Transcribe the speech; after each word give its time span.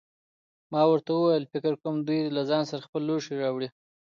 ما 0.71 0.81
ورته 0.91 1.11
وویل: 1.13 1.49
فکر 1.53 1.73
کوم 1.81 1.95
چې 1.99 2.05
دوی 2.07 2.19
له 2.35 2.41
ځان 2.49 2.63
سره 2.69 2.85
خپل 2.87 3.01
لوښي 3.09 3.33
راوړي. 3.43 3.69